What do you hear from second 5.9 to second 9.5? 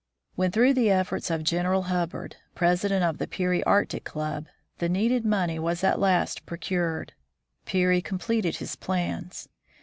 last procured, Peary completed his plans.